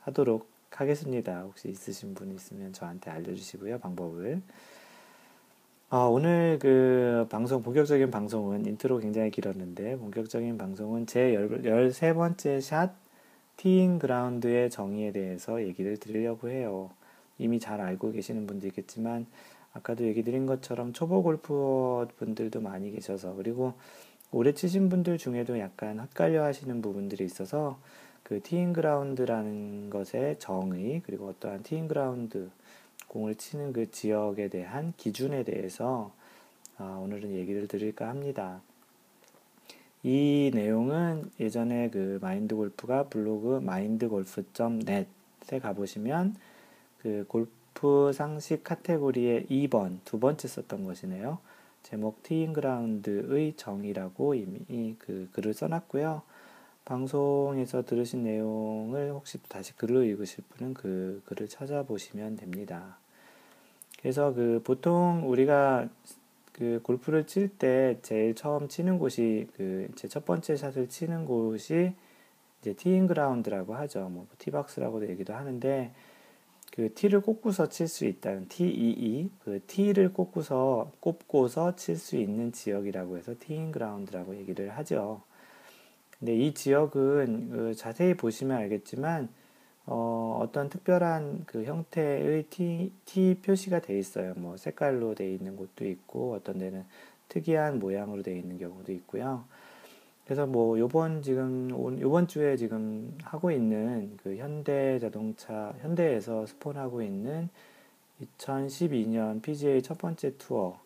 하도록 0.00 0.48
하겠습니다. 0.70 1.42
혹시 1.42 1.68
있으신 1.68 2.14
분 2.14 2.32
있으면 2.32 2.72
저한테 2.72 3.10
알려주시고요. 3.10 3.78
방법을. 3.80 4.42
아, 5.92 6.04
오늘 6.04 6.60
그 6.60 7.26
방송, 7.30 7.64
본격적인 7.64 8.12
방송은 8.12 8.64
인트로 8.64 8.98
굉장히 8.98 9.32
길었는데, 9.32 9.96
본격적인 9.96 10.56
방송은 10.56 11.06
제 11.06 11.32
13번째 11.32 12.60
샷 12.60 12.92
티잉 13.56 13.98
그라운드의 13.98 14.70
정의에 14.70 15.10
대해서 15.10 15.60
얘기를 15.60 15.96
드리려고 15.96 16.48
해요. 16.48 16.90
이미 17.38 17.58
잘 17.58 17.80
알고 17.80 18.12
계시는 18.12 18.46
분도 18.46 18.68
있겠지만, 18.68 19.26
아까도 19.72 20.04
얘기 20.04 20.22
드린 20.22 20.46
것처럼 20.46 20.92
초보 20.92 21.24
골프어 21.24 22.06
분들도 22.18 22.60
많이 22.60 22.92
계셔서, 22.92 23.34
그리고 23.34 23.74
오래 24.30 24.54
치신 24.54 24.90
분들 24.90 25.18
중에도 25.18 25.58
약간 25.58 25.98
헛갈려 25.98 26.44
하시는 26.44 26.80
부분들이 26.82 27.24
있어서, 27.24 27.80
그 28.22 28.40
티잉 28.40 28.74
그라운드라는 28.74 29.90
것의 29.90 30.38
정의 30.38 31.02
그리고 31.04 31.30
어떠한 31.30 31.64
티잉 31.64 31.88
그라운드 31.88 32.48
공을 33.10 33.34
치는 33.34 33.72
그 33.72 33.90
지역에 33.90 34.48
대한 34.48 34.94
기준에 34.96 35.42
대해서 35.42 36.12
어, 36.78 37.02
오늘은 37.04 37.32
얘기를 37.32 37.66
드릴까 37.66 38.08
합니다. 38.08 38.62
이 40.04 40.52
내용은 40.54 41.28
예전에 41.40 41.90
그 41.90 42.20
마인드 42.22 42.54
골프가 42.54 43.08
블로그 43.08 43.56
mindgolf.net에 43.56 45.58
가보시면 45.60 46.36
그 47.02 47.24
골프 47.26 48.12
상식 48.14 48.62
카테고리의 48.62 49.46
2번 49.46 49.98
두 50.04 50.20
번째 50.20 50.46
썼던 50.46 50.84
것이네요. 50.84 51.38
제목 51.82 52.22
티잉 52.22 52.52
그라운드의 52.52 53.54
정의라고 53.56 54.34
이미 54.34 54.94
그 55.00 55.28
글을 55.32 55.52
써놨고요. 55.52 56.22
방송에서 56.84 57.84
들으신 57.84 58.22
내용을 58.22 59.10
혹시 59.10 59.38
다시 59.48 59.76
글로 59.76 60.04
읽으실 60.04 60.44
분은 60.50 60.74
그 60.74 61.22
글을 61.26 61.48
찾아보시면 61.48 62.36
됩니다. 62.36 62.99
그래서 64.00 64.32
그 64.34 64.60
보통 64.64 65.28
우리가 65.28 65.88
그 66.52 66.80
골프를 66.82 67.26
칠 67.26 67.48
때 67.58 67.98
제일 68.02 68.34
처음 68.34 68.68
치는 68.68 68.98
곳이 68.98 69.48
그 69.56 69.88
제 69.96 70.08
첫 70.08 70.24
번째 70.24 70.56
샷을 70.56 70.88
치는 70.88 71.24
곳이 71.26 71.92
이제 72.60 72.74
티잉 72.74 73.06
그라운드라고 73.06 73.74
하죠. 73.74 74.08
뭐 74.10 74.26
티박스라고도 74.38 75.08
얘기도 75.10 75.34
하는데 75.34 75.92
그 76.72 76.92
티를 76.94 77.20
꽂고서 77.20 77.68
칠 77.68 77.88
수 77.88 78.04
있다는 78.06 78.48
TEE 78.48 79.30
그 79.44 79.60
티를 79.66 80.12
꽂고서 80.12 80.92
꼽고서 81.00 81.76
칠 81.76 81.96
수 81.96 82.16
있는 82.16 82.52
지역이라고 82.52 83.18
해서 83.18 83.34
티잉 83.38 83.72
그라운드라고 83.72 84.36
얘기를 84.36 84.70
하죠. 84.78 85.22
근데 86.18 86.36
이 86.36 86.52
지역은 86.54 87.50
그 87.50 87.74
자세히 87.74 88.14
보시면 88.14 88.56
알겠지만 88.58 89.28
어, 89.90 90.38
어떤 90.42 90.68
특별한 90.70 91.44
그 91.46 91.64
형태의 91.64 92.44
T, 92.44 92.92
T 93.06 93.36
표시가 93.42 93.80
돼 93.80 93.98
있어요. 93.98 94.34
뭐 94.36 94.56
색깔로 94.56 95.16
돼 95.16 95.32
있는 95.32 95.56
곳도 95.56 95.86
있고 95.86 96.34
어떤 96.34 96.58
데는 96.58 96.84
특이한 97.28 97.80
모양으로 97.80 98.22
돼 98.22 98.38
있는 98.38 98.58
경우도 98.58 98.92
있고요. 98.92 99.44
그래서 100.24 100.46
뭐 100.46 100.78
요번 100.78 101.22
지금 101.22 101.70
요번 102.00 102.28
주에 102.28 102.56
지금 102.56 103.18
하고 103.24 103.50
있는 103.50 104.16
그 104.22 104.36
현대 104.36 104.98
자동차 105.00 105.74
현대에서 105.80 106.46
스폰하고 106.46 107.02
있는 107.02 107.48
2012년 108.38 109.42
PGA 109.42 109.82
첫 109.82 109.98
번째 109.98 110.36
투어 110.38 110.78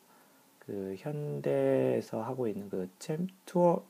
그 0.60 0.94
현대에서 0.98 2.22
하고 2.22 2.48
있는 2.48 2.70
그 2.70 2.88
챔 2.98 3.28
투어 3.46 3.84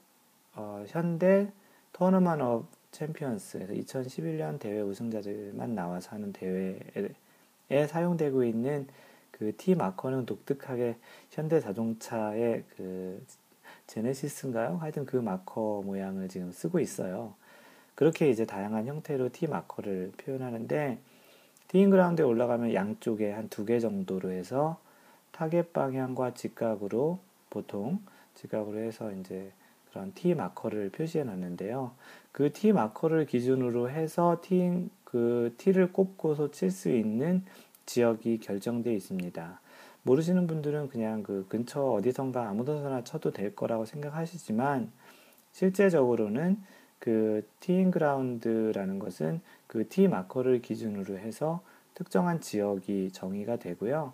어, 0.57 0.85
현대 0.89 1.53
Tournament 1.93 2.41
of 2.41 2.67
Champions에서 2.95 3.73
2011년 3.75 4.59
대회 4.59 4.81
우승자들만 4.81 5.75
나와서 5.75 6.11
하는 6.13 6.33
대회에 6.33 7.87
사용되고 7.89 8.45
있는 8.45 8.87
그 9.33 9.55
T 9.57 9.75
마커는 9.75 10.27
독특하게 10.27 10.97
현대 11.31 11.61
자동차의 11.61 12.65
그 12.77 13.23
제네시스인가요? 13.89 14.77
하여튼 14.79 15.05
그 15.07 15.17
마커 15.17 15.83
모양을 15.85 16.29
지금 16.29 16.53
쓰고 16.53 16.81
있어요. 16.81 17.35
그렇게 17.97 18.31
이제 18.31 18.45
다양한 18.47 18.87
형태로 18.87 19.31
T 19.33 19.47
마커를 19.49 20.13
표현하는데 20.17 20.99
티잉 21.69 21.91
그라운드에 21.91 22.25
올라가면 22.25 22.75
양쪽에 22.75 23.33
한 23.33 23.49
두 23.51 23.65
개 23.67 23.81
정도로 23.81 24.31
해서 24.31 24.79
타겟 25.33 25.73
방향과 25.73 26.35
직각으로 26.35 27.19
보통 27.51 28.01
직각으로 28.37 28.79
해서 28.79 29.11
이제 29.13 29.51
그런 29.95 30.13
T 30.13 30.35
마커를 30.35 30.91
표시해 30.91 31.23
놨는데요. 31.23 31.93
그 32.33 32.53
T 32.53 32.73
마커를 32.73 33.27
기준으로 33.27 33.91
해서 33.91 34.41
티, 34.43 34.89
그 35.05 35.55
티를 35.57 35.93
꼽고서 35.93 36.51
칠 36.51 36.73
수 36.73 36.91
있는 36.91 37.45
지역이 37.87 38.41
결정되어 38.41 38.93
있습니다. 38.93 39.61
모르시는 40.03 40.49
분들은 40.49 40.89
그냥 40.89 41.23
그 41.23 41.47
근처 41.49 41.81
어디선가 41.81 42.49
아무데나 42.49 43.05
쳐도 43.05 43.31
될 43.31 43.55
거라고 43.55 43.85
생각하시지만 43.85 44.91
실제적으로는 45.53 46.59
그 46.99 47.47
티인 47.61 47.93
그라운드라는 47.93 48.99
것은 48.99 49.41
그 49.69 49.89
T 49.89 50.09
마커를 50.09 50.61
기준으로 50.61 51.19
해서 51.19 51.63
특정한 51.95 52.41
지역이 52.41 53.13
정의가 53.13 53.59
되고요. 53.59 54.13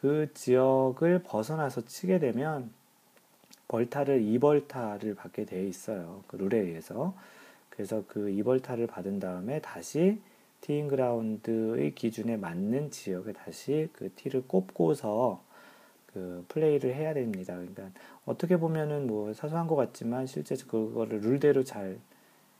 그 0.00 0.28
지역을 0.34 1.22
벗어나서 1.22 1.82
치게 1.82 2.18
되면 2.18 2.72
벌타를 3.70 4.20
2벌타를 4.20 5.14
받게 5.14 5.44
되어 5.44 5.62
있어요. 5.62 6.24
그 6.26 6.34
룰에 6.34 6.58
의해서. 6.58 7.14
그래서 7.68 8.02
그 8.08 8.26
2벌타를 8.26 8.88
받은 8.88 9.20
다음에 9.20 9.60
다시 9.60 10.20
티잉 10.60 10.88
그라운드의 10.88 11.94
기준에 11.94 12.36
맞는 12.36 12.90
지역에 12.90 13.32
다시 13.32 13.88
그 13.92 14.10
티를 14.16 14.42
꼽고서 14.48 15.40
그 16.12 16.44
플레이를 16.48 16.96
해야 16.96 17.14
됩니다. 17.14 17.54
그러니까 17.54 17.90
어떻게 18.26 18.56
보면은 18.56 19.06
뭐 19.06 19.32
사소한 19.32 19.68
것 19.68 19.76
같지만 19.76 20.26
실제 20.26 20.56
그거를 20.56 21.20
룰대로 21.20 21.62
잘 21.62 22.00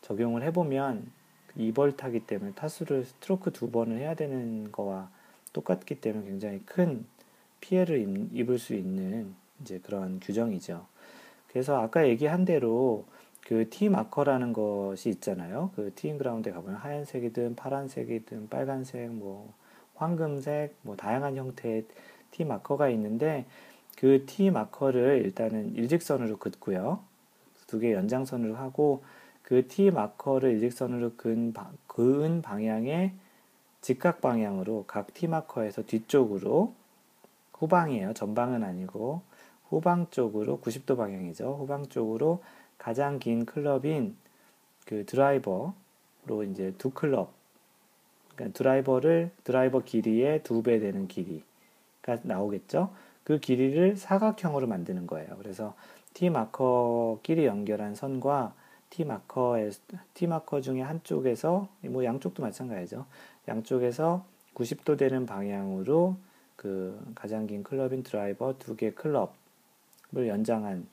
적용을 0.02 0.44
해보면 0.44 1.10
2벌 1.58 1.96
타기 1.96 2.20
때문에 2.20 2.52
타수를 2.52 3.04
스트로크 3.04 3.50
두 3.50 3.72
번을 3.72 3.98
해야 3.98 4.14
되는 4.14 4.70
거와 4.70 5.10
똑같기 5.52 6.00
때문에 6.00 6.26
굉장히 6.26 6.60
큰 6.64 7.04
피해를 7.60 8.28
입을 8.32 8.60
수 8.60 8.74
있는 8.74 9.34
이제 9.60 9.80
그런 9.80 10.20
규정이죠. 10.20 10.86
그래서 11.52 11.80
아까 11.80 12.06
얘기한 12.08 12.44
대로 12.44 13.04
그티 13.46 13.88
마커라는 13.88 14.52
것이 14.52 15.08
있잖아요. 15.10 15.70
그 15.74 15.92
티인 15.94 16.18
그라운드에 16.18 16.52
가보면 16.52 16.76
하얀색이든 16.76 17.56
파란색이든 17.56 18.48
빨간색, 18.48 19.10
뭐 19.10 19.52
황금색, 19.96 20.76
뭐 20.82 20.96
다양한 20.96 21.36
형태의 21.36 21.86
티 22.30 22.44
마커가 22.44 22.88
있는데 22.90 23.46
그티 23.96 24.50
마커를 24.50 25.22
일단은 25.24 25.74
일직선으로 25.74 26.38
긋고요. 26.38 27.00
두 27.66 27.78
개 27.80 27.92
연장선으로 27.92 28.56
하고 28.56 29.02
그티 29.42 29.90
마커를 29.90 30.52
일직선으로 30.52 31.12
근, 31.16 31.52
그은 31.86 32.42
방향의 32.42 33.12
직각 33.80 34.20
방향으로 34.20 34.84
각티 34.86 35.26
마커에서 35.28 35.82
뒤쪽으로 35.82 36.74
후방이에요. 37.54 38.14
전방은 38.14 38.62
아니고 38.64 39.22
후방 39.70 40.08
쪽으로 40.10 40.60
90도 40.60 40.96
방향이죠. 40.96 41.56
후방 41.58 41.86
쪽으로 41.88 42.42
가장 42.78 43.18
긴 43.18 43.46
클럽인 43.46 44.16
그 44.86 45.06
드라이버로 45.06 45.74
이제 46.50 46.74
두 46.78 46.90
클럽 46.90 47.32
그러니까 48.34 48.56
드라이버를 48.58 49.30
드라이버 49.44 49.80
길이의 49.80 50.42
두 50.42 50.62
배 50.62 50.78
되는 50.80 51.08
길이가 51.08 52.18
나오겠죠. 52.22 52.90
그 53.24 53.38
길이를 53.38 53.96
사각형으로 53.96 54.66
만드는 54.66 55.06
거예요. 55.06 55.36
그래서 55.38 55.74
T 56.14 56.30
마커끼리 56.30 57.46
연결한 57.46 57.94
선과 57.94 58.54
T 58.90 59.04
마커의 59.04 59.70
T 60.14 60.26
마커 60.26 60.60
중에 60.62 60.80
한쪽에서 60.80 61.68
뭐 61.82 62.04
양쪽도 62.04 62.42
마찬가지죠. 62.42 63.06
양쪽에서 63.46 64.24
90도 64.54 64.98
되는 64.98 65.26
방향으로 65.26 66.16
그 66.56 67.00
가장 67.14 67.46
긴 67.46 67.62
클럽인 67.62 68.02
드라이버 68.02 68.54
두 68.58 68.74
개 68.76 68.90
클럽을 68.92 69.39
연장한 70.14 70.86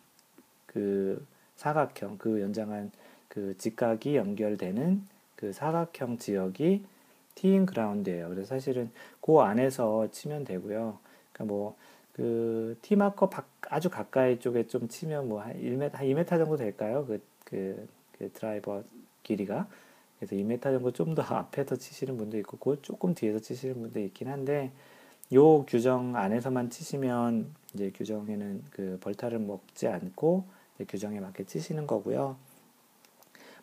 그 0.66 1.26
사각형 1.56 2.18
그 2.18 2.42
연장한 2.42 2.92
그 3.28 3.56
직각이 3.58 4.16
연결되는 4.16 5.02
그 5.36 5.54
사각형 5.54 6.18
지역이 6.18 6.86
티인 7.36 7.66
그라운드예요. 7.66 8.30
그래서 8.30 8.50
사실은 8.50 8.90
그 9.22 9.40
안에서 9.40 10.10
치면 10.12 10.44
되고요. 10.46 11.00
그러니까 11.32 11.46
뭐 11.46 11.76
그 12.18 12.76
티마커 12.82 13.30
아주 13.70 13.90
가까이 13.92 14.40
쪽에 14.40 14.68
좀 14.68 14.88
치면 14.88 15.30
뭐 15.30 15.42
한 15.42 15.54
1m 15.54 15.94
한 15.94 16.06
2m 16.08 16.28
정도 16.28 16.58
될까요? 16.58 17.06
그, 17.08 17.22
그, 17.46 17.88
그 18.18 18.32
드라이버 18.34 18.84
길이가 19.22 19.68
그래서 20.18 20.36
2m 20.36 20.60
정도 20.62 20.92
좀 20.92 21.14
더 21.14 21.22
앞에서 21.38 21.76
치시는 21.76 22.18
분도 22.18 22.38
있고 22.40 22.58
그 22.58 22.82
조금 22.82 23.14
뒤에서 23.14 23.38
치시는 23.40 23.76
분도 23.76 24.00
있긴 24.00 24.30
한데 24.30 24.72
요 25.34 25.64
규정 25.66 26.16
안에서만 26.16 26.72
치시면 26.72 27.54
이제 27.78 27.92
규정에는 27.96 28.64
그 28.72 28.98
벌타를 29.02 29.40
먹지 29.40 29.88
않고 29.88 30.46
규정에 30.90 31.20
맞게 31.20 31.46
치시는 31.46 31.86
거고요. 31.88 32.36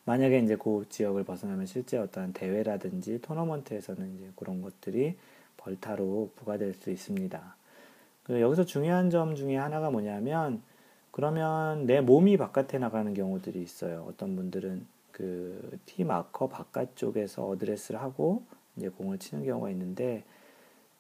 만약에 0.05 0.39
이제 0.39 0.57
그 0.57 0.87
지역을 0.89 1.25
벗어나면 1.25 1.67
실제 1.67 1.99
어떤 1.99 2.33
대회라든지 2.33 3.21
토너먼트에서는 3.21 4.15
이제 4.17 4.31
그런 4.37 4.63
것들이 4.63 5.17
벌타로 5.57 6.31
부과될 6.37 6.75
수 6.75 6.91
있습니다. 6.91 7.57
그 8.25 8.41
여기서 8.41 8.65
중요한 8.65 9.11
점 9.11 9.35
중에 9.35 9.57
하나가 9.57 9.91
뭐냐면 9.91 10.63
그러면 11.11 11.87
내 11.87 12.01
몸이 12.01 12.37
바깥에 12.37 12.79
나가는 12.79 13.13
경우들이 13.13 13.61
있어요. 13.63 14.07
어떤 14.09 14.37
분들은 14.37 14.87
그 15.13 15.79
티 15.87 16.05
마커 16.05 16.49
바깥쪽에서 16.49 17.47
어드레스를 17.47 18.01
하고 18.01 18.43
이제 18.77 18.89
공을 18.89 19.19
치는 19.19 19.45
경우가 19.45 19.71
있는데 19.71 20.25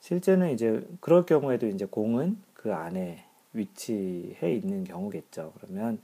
실제는 0.04 0.52
이제 0.52 0.86
그럴 1.00 1.24
경우에도 1.24 1.66
이제 1.66 1.86
공은 1.86 2.36
그 2.52 2.74
안에 2.74 3.24
위치해 3.54 4.52
있는 4.54 4.84
경우겠죠. 4.84 5.54
그러면 5.56 5.98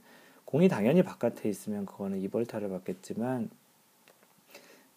공이 0.45 0.69
당연히 0.69 1.03
바깥에 1.03 1.47
있으면 1.47 1.85
그거는 1.85 2.19
이벌타를 2.19 2.67
받겠지만 2.69 3.51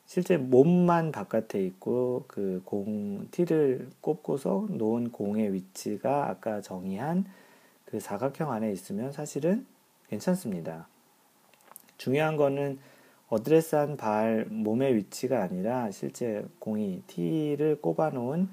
실제 0.06 0.38
몸만 0.38 1.12
바깥에 1.12 1.62
있고 1.66 2.24
그 2.28 2.62
공 2.64 3.28
티를 3.30 3.90
꼽고서 4.00 4.68
놓은 4.70 5.12
공의 5.12 5.52
위치가 5.52 6.30
아까 6.30 6.62
정의한 6.62 7.26
그 7.84 8.00
사각형 8.00 8.50
안에 8.50 8.72
있으면 8.72 9.12
사실은 9.12 9.66
괜찮습니다. 10.08 10.88
중요한 11.98 12.38
거는 12.38 12.78
어드레스한 13.28 13.98
발 13.98 14.46
몸의 14.48 14.96
위치가 14.96 15.42
아니라 15.42 15.90
실제 15.90 16.46
공이 16.58 17.02
티를 17.06 17.82
꼽아 17.82 18.08
놓은 18.08 18.48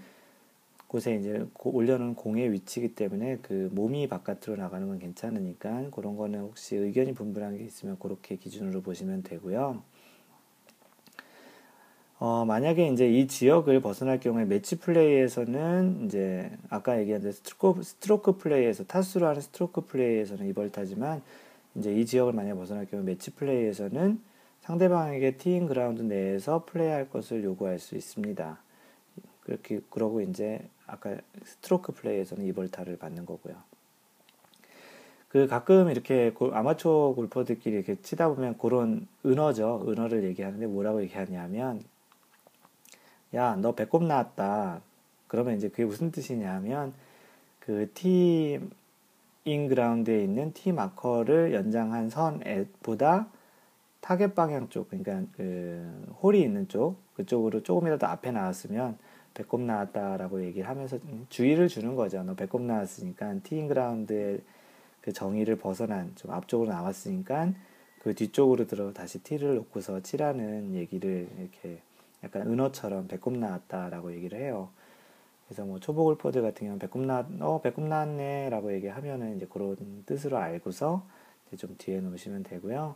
곳에 0.92 1.16
이제 1.16 1.46
올려놓은 1.64 2.16
공의 2.16 2.52
위치이기 2.52 2.96
때문에 2.96 3.38
그 3.42 3.70
몸이 3.72 4.10
바깥으로 4.10 4.58
나가는 4.58 4.86
건 4.86 5.00
괜찮으니까 5.00 5.90
그런 5.92 6.18
거는 6.18 6.42
혹시 6.42 6.76
의견이 6.76 7.14
분분한 7.14 7.58
게 7.58 7.64
있으면 7.64 7.98
그렇게 7.98 8.36
기준으로 8.36 8.82
보시면 8.82 9.24
되고요. 9.24 9.82
어, 12.20 12.44
만약에 12.46 12.90
이제 12.90 13.10
이 13.10 13.26
지역을 13.26 13.80
벗어날 13.80 14.20
경우에 14.20 14.44
매치 14.44 14.80
플레이에서는 14.80 16.08
이제 16.08 16.52
아까 16.70 17.00
얘기한 17.00 17.22
스트로크, 17.32 17.84
스트로크 17.84 18.38
플레이에서 18.38 18.84
타수로 18.84 19.28
하는 19.28 19.40
스트로크 19.40 19.86
플레이에서는 19.86 20.46
이벌타지만 20.50 21.22
이제 21.76 21.96
이 21.96 22.06
지역을 22.06 22.34
만약 22.34 22.56
벗어날 22.56 22.86
경우 22.86 23.02
매치 23.02 23.32
플레이에서는 23.32 24.20
상대방에게 24.60 25.38
티잉 25.38 25.68
그라운드 25.68 26.02
내에서 26.02 26.66
플레이할 26.66 27.10
것을 27.10 27.46
요구할 27.46 27.80
수 27.80 27.96
있습니다. 27.96 28.60
그렇게 29.42 29.82
그러고 29.90 30.22
이제 30.22 30.68
아까 30.88 31.18
스트로크 31.44 31.94
플레이에서는 31.94 32.46
이벌타를 32.46 32.98
받는 32.98 33.26
거고요. 33.26 33.56
그 35.30 35.48
가끔 35.48 35.90
이렇게 35.90 36.34
아마추어 36.52 37.14
골퍼들끼리 37.16 37.76
이렇게 37.76 38.02
치다 38.02 38.30
보면 38.30 38.58
그런 38.58 39.08
은어죠. 39.26 39.86
은어를 39.88 40.24
얘기하는데 40.26 40.68
뭐라고 40.68 41.02
얘기하냐면 41.02 41.82
야, 43.34 43.56
너 43.56 43.74
배꼽 43.74 44.04
나왔다. 44.04 44.82
그러면 45.28 45.56
이제 45.56 45.70
그게 45.70 45.86
무슨 45.86 46.12
뜻이냐면 46.12 46.94
그 47.60 48.60
티잉 49.46 49.69
그라운드에 49.70 50.22
있는 50.22 50.52
티 50.54 50.74
마커를 50.74 51.54
연장한 51.54 52.10
선보다 52.10 53.28
타겟 54.02 54.34
방향 54.34 54.68
쪽, 54.70 54.90
그러니까 54.90 55.24
그 55.38 56.16
홀이 56.22 56.42
있는 56.42 56.68
쪽, 56.68 56.98
그쪽으로 57.16 57.64
조금이라도 57.64 58.06
앞에 58.08 58.32
나왔으면 58.32 58.98
배꼽 59.34 59.62
나왔다라고 59.62 60.44
얘기를 60.44 60.68
하면서 60.68 60.98
주의를 61.30 61.68
주는 61.68 61.96
거죠. 61.96 62.24
너 62.24 62.36
배꼽 62.36 62.62
나왔으니까 62.62 63.36
티잉 63.44 63.68
그라운드의 63.68 64.42
그 65.02 65.12
정의를 65.14 65.58
벗어난 65.58 66.12
좀 66.16 66.32
앞쪽으로 66.32 66.70
나왔으니까 66.70 67.54
그 68.00 68.14
뒤쪽으로 68.16 68.68
들어 68.68 68.94
다시 68.94 69.20
티를 69.24 69.56
놓고서 69.56 70.02
치라는 70.02 70.74
얘기를 70.74 71.28
이렇게 71.40 71.80
약간 72.24 72.48
은어처럼 72.48 73.08
배꼽 73.08 73.38
나왔다라고 73.38 74.14
얘기를 74.14 74.40
해요. 74.40 74.70
그래서 75.48 75.66
뭐 75.66 75.80
초보 75.80 76.04
골퍼들 76.06 76.42
같은 76.42 76.60
경우는 76.60 76.80
배꼽 76.80 77.02
나, 77.02 77.28
어, 77.42 77.62
배꼽 77.62 77.82
나왔네라고 77.82 78.74
얘기하면은 78.74 79.36
이제 79.36 79.46
그런 79.50 79.76
뜻으로 80.06 80.38
알고서 80.38 81.06
이제 81.48 81.58
좀 81.58 81.76
뒤에 81.78 82.00
놓으시면 82.00 82.44
되고요. 82.44 82.96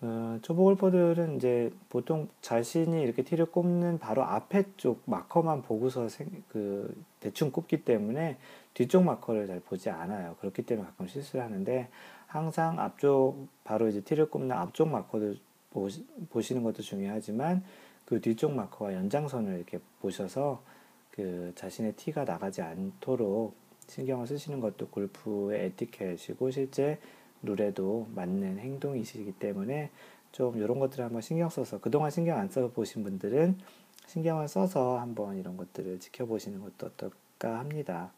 어, 0.00 0.38
초보 0.42 0.64
골퍼들은 0.64 1.36
이제 1.36 1.72
보통 1.88 2.28
자신이 2.40 3.02
이렇게 3.02 3.22
티를 3.22 3.46
꼽는 3.46 3.98
바로 3.98 4.22
앞에 4.22 4.64
쪽 4.76 5.02
마커만 5.06 5.62
보고서 5.62 6.08
생, 6.08 6.44
그 6.48 6.94
대충 7.18 7.50
꼽기 7.50 7.84
때문에 7.84 8.38
뒤쪽 8.74 9.02
마커를 9.02 9.48
잘 9.48 9.60
보지 9.60 9.90
않아요. 9.90 10.36
그렇기 10.40 10.62
때문에 10.62 10.86
가끔 10.86 11.08
실수를 11.08 11.44
하는데 11.44 11.88
항상 12.26 12.78
앞쪽 12.78 13.48
바로 13.64 13.88
이제 13.88 14.00
티를 14.00 14.30
꼽는 14.30 14.54
앞쪽 14.54 14.88
마커를 14.88 15.36
보시, 15.70 16.06
보시는 16.30 16.62
것도 16.62 16.82
중요하지만 16.82 17.64
그 18.04 18.20
뒤쪽 18.20 18.52
마커와 18.54 18.94
연장선을 18.94 19.56
이렇게 19.56 19.80
보셔서 20.00 20.62
그 21.10 21.52
자신의 21.56 21.94
티가 21.94 22.24
나가지 22.24 22.62
않도록 22.62 23.56
신경을 23.88 24.28
쓰시는 24.28 24.60
것도 24.60 24.88
골프의 24.88 25.64
에티켓이고 25.66 26.50
실제 26.52 27.00
룰에도 27.42 28.08
맞는 28.14 28.58
행동이시기 28.58 29.32
때문에 29.32 29.90
좀 30.32 30.56
이런 30.58 30.78
것들을 30.78 31.04
한번 31.04 31.22
신경 31.22 31.48
써서 31.48 31.80
그동안 31.80 32.10
신경 32.10 32.38
안 32.38 32.50
써 32.50 32.68
보신 32.70 33.02
분들은 33.02 33.58
신경을 34.06 34.48
써서 34.48 34.98
한번 34.98 35.36
이런 35.38 35.56
것들을 35.56 36.00
지켜보시는 36.00 36.60
것도 36.60 36.86
어떨까 36.86 37.58
합니다. 37.58 38.12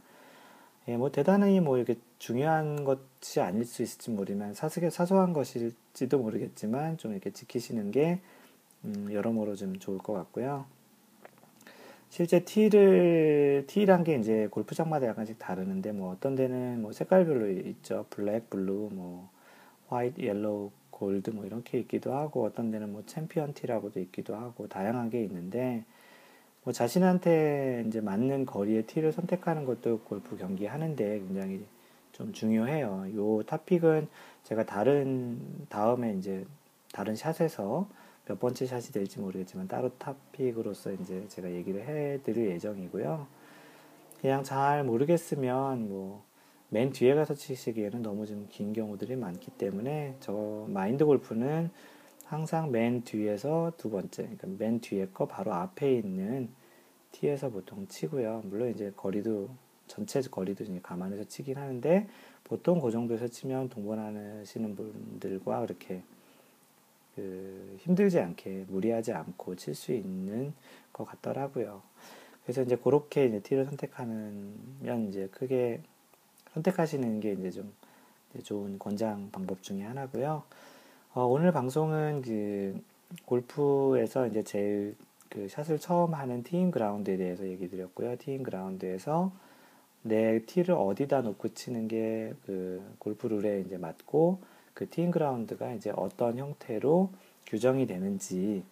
예, 0.89 0.97
뭐 0.97 1.11
대단히 1.11 1.61
뭐 1.61 1.77
이렇게 1.77 1.97
중요한 2.19 2.85
것이 2.85 3.41
아닐 3.41 3.65
수 3.65 3.83
있을지 3.83 4.11
모르지만 4.11 4.55
사소하게 4.55 4.91
사소한 4.91 5.33
것일지도 5.33 6.19
모르겠지만 6.19 6.97
좀 6.97 7.13
이렇게 7.13 7.31
지키시는 7.31 7.91
게 7.91 8.21
음, 8.85 9.09
여러모로 9.13 9.57
좀 9.57 9.79
좋을 9.79 9.99
것 9.99 10.13
같고요. 10.15 10.65
실제 12.11 12.45
티를 12.45 13.65
티란 13.69 14.03
게 14.03 14.17
이제 14.17 14.49
골프장마다 14.51 15.07
약간씩 15.07 15.39
다르는데 15.39 15.93
뭐 15.93 16.13
어떤 16.13 16.35
데는 16.35 16.83
뭐 16.83 16.93
색깔별로 16.93 17.49
있죠. 17.49 18.05
블랙, 18.11 18.51
블루, 18.51 18.91
뭐 18.93 19.31
화이트, 19.89 20.21
옐로우, 20.21 20.73
골드 20.91 21.31
뭐 21.31 21.47
이렇게 21.47 21.79
있기도 21.79 22.15
하고 22.15 22.45
어떤 22.45 22.73
데는 22.73 22.93
뭐 22.93 23.05
챔피언 23.07 23.55
티라고도 23.55 24.01
있기도 24.01 24.35
하고 24.35 24.67
다양한 24.67 25.09
게 25.09 25.23
있는데 25.23 25.85
뭐 26.65 26.73
자신한테 26.73 27.85
이제 27.87 28.01
맞는 28.01 28.45
거리의 28.45 28.87
티를 28.87 29.13
선택하는 29.13 29.65
것도 29.65 30.01
골프 30.01 30.37
경기 30.37 30.67
하는데 30.67 31.19
굉장히 31.21 31.65
좀 32.13 32.33
중요해요. 32.33 33.07
요 33.15 33.43
토픽은 33.45 34.09
제가 34.43 34.67
다른 34.67 35.39
다음에 35.69 36.15
이제 36.15 36.45
다른 36.93 37.15
샷에서 37.15 37.89
몇 38.31 38.39
번째 38.39 38.67
샷이 38.67 38.93
될지 38.93 39.19
모르겠지만 39.19 39.67
따로 39.67 39.91
토픽으로서 39.99 40.93
이제 40.93 41.27
제가 41.29 41.51
얘기를 41.51 41.83
해드릴 41.83 42.51
예정이고요. 42.51 43.27
그냥 44.21 44.45
잘 44.45 44.85
모르겠으면 44.85 45.89
뭐 45.89 46.31
맨 46.73 46.93
뒤에 46.93 47.15
가서 47.15 47.35
치시기에는 47.35 48.03
너무 48.03 48.27
좀 48.27 48.47
긴 48.49 48.73
경우들이 48.73 49.17
많기 49.17 49.51
때문에 49.51 50.15
저 50.21 50.67
마인드 50.69 51.05
골프는 51.05 51.71
항상 52.25 52.71
맨 52.71 53.03
뒤에서 53.03 53.73
두 53.77 53.91
번째, 53.91 54.23
그러니까 54.23 54.47
맨 54.57 54.81
뒤에 54.81 55.09
거 55.13 55.27
바로 55.27 55.53
앞에 55.53 55.93
있는 55.93 56.49
티에서 57.11 57.51
보통 57.51 57.89
치고요. 57.89 58.43
물론 58.45 58.71
이제 58.71 58.93
거리도 58.97 59.49
전체 59.89 60.21
거리도 60.21 60.63
이제 60.63 60.79
감안해서 60.81 61.25
치긴 61.25 61.57
하는데 61.57 62.07
보통 62.45 62.81
그 62.81 62.93
정도에서 62.93 63.27
치면 63.27 63.69
동반하시는 63.69 64.77
분들과 64.77 65.63
그렇게 65.63 66.03
그 67.21 67.77
힘들지 67.81 68.19
않게 68.19 68.67
무리하지 68.69 69.13
않고 69.13 69.57
칠 69.57 69.75
수 69.75 69.93
있는 69.93 70.55
것 70.93 71.05
같더라고요. 71.05 71.83
그래서 72.43 72.63
이제 72.63 72.77
그렇게 72.77 73.27
이제 73.27 73.41
티를 73.41 73.67
선택하면 73.67 75.09
이제 75.09 75.29
크게 75.33 75.83
선택하시는 76.55 77.21
게 77.21 77.33
이제 77.33 77.51
좀 77.51 77.73
좋은 78.43 78.79
권장 78.79 79.31
방법 79.31 79.63
중에 79.63 79.83
하나고요. 79.83 80.43
어, 81.15 81.25
오늘 81.25 81.53
방송은 81.53 82.23
그 82.23 82.81
골프에서 83.27 84.27
이제 84.27 84.43
제일 84.43 84.97
그 85.29 85.49
샷을 85.49 85.79
처음 85.79 86.15
하는 86.15 86.43
티잉 86.43 86.71
그라운드에 86.71 87.17
대해서 87.17 87.47
얘기 87.47 87.69
드렸고요. 87.69 88.17
티잉 88.17 88.43
그라운드에서 88.43 89.33
내 90.03 90.45
티를 90.47 90.75
어디다 90.75 91.21
놓고 91.21 91.49
치는 91.55 91.87
게 91.89 92.33
그 92.47 92.83
골프 92.99 93.27
룰에 93.27 93.61
이제 93.61 93.77
맞고 93.77 94.41
그 94.75 94.89
티잉 94.89 95.11
그라운드가 95.11 95.73
이제 95.75 95.93
어떤 95.97 96.39
형태로 96.39 97.11
규정이 97.47 97.87
되는지에 97.87 98.63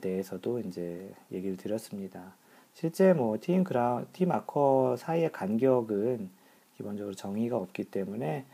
대해서도 0.00 0.60
이제 0.60 1.12
얘기를 1.32 1.56
드렸습니다. 1.56 2.34
실제 2.74 3.12
뭐 3.12 3.38
티잉 3.40 3.64
그라 3.64 4.04
티 4.12 4.26
마커 4.26 4.96
사이의 4.98 5.32
간격은 5.32 6.30
기본적으로 6.76 7.14
정의가 7.14 7.56
없기 7.56 7.84
때문에 7.84 8.44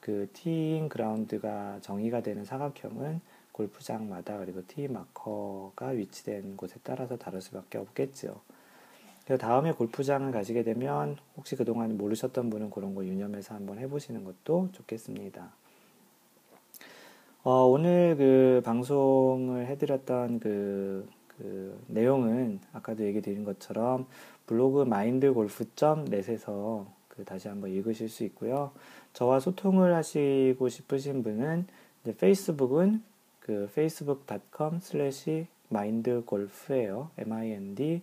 그 0.00 0.28
티잉 0.32 0.88
그라운드가 0.88 1.78
정의가 1.80 2.22
되는 2.22 2.44
사각형은 2.44 3.20
골프장마다 3.52 4.38
그리고 4.38 4.66
티 4.66 4.88
마커가 4.88 5.88
위치된 5.88 6.56
곳에 6.56 6.76
따라서 6.82 7.16
다를 7.16 7.40
수밖에 7.40 7.78
없겠죠. 7.78 8.40
그래서 9.24 9.40
다음에 9.40 9.72
골프장을 9.72 10.30
가시게 10.32 10.64
되면 10.64 11.16
혹시 11.36 11.54
그동안 11.54 11.96
모르셨던 11.96 12.50
분은 12.50 12.70
그런 12.70 12.94
거 12.94 13.04
유념해서 13.04 13.54
한번 13.54 13.78
해보시는 13.78 14.24
것도 14.24 14.70
좋겠습니다. 14.72 15.61
어, 17.44 17.64
오늘 17.64 18.14
그 18.16 18.62
방송을 18.64 19.66
해드렸던 19.66 20.38
그, 20.38 21.08
그 21.26 21.76
내용은 21.88 22.60
아까도 22.72 23.04
얘기 23.04 23.20
드린 23.20 23.42
것처럼 23.42 24.06
블로그 24.46 24.84
마인드골프.net에서 24.84 26.86
그 27.08 27.24
다시 27.24 27.48
한번 27.48 27.70
읽으실 27.70 28.08
수 28.08 28.22
있고요. 28.22 28.70
저와 29.12 29.40
소통을 29.40 29.92
하시고 29.92 30.68
싶으신 30.68 31.24
분은 31.24 31.66
페이스북은 32.16 33.02
그 33.40 33.66
facebook.com 33.72 34.76
slash 34.76 35.46
mindgolf예요. 35.68 37.10
m-i-n-d-g-o-l-f고요. 37.18 38.02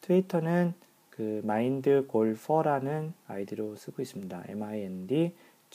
트위터는 0.00 0.74
그 1.10 1.40
mindgolfer라는 1.44 3.14
아이디로 3.28 3.76
쓰고 3.76 4.02
있습니다. 4.02 4.42